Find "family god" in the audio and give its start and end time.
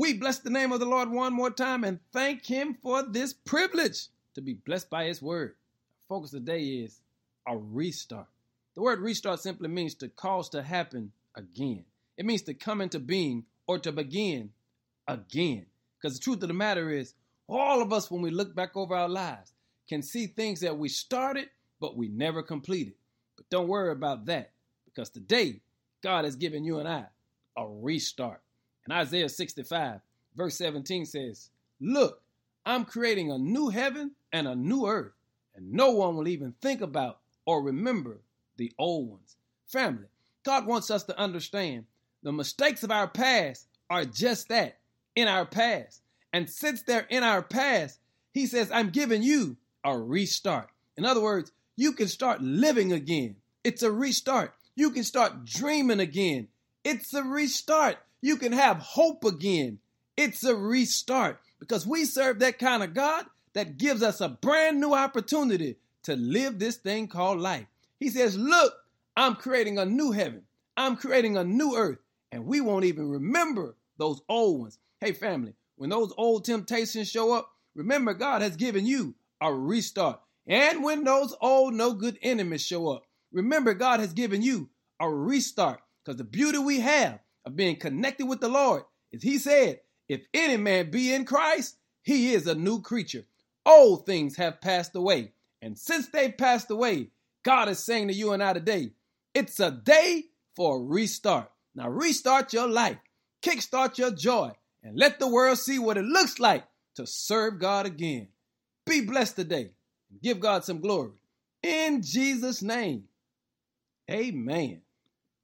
39.66-40.66